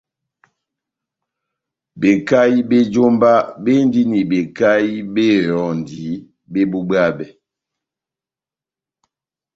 [1.99, 3.31] Bekahi bé jómba
[3.63, 6.01] béndini bekahi bé ehɔndi
[6.51, 7.25] bébubwabɛ.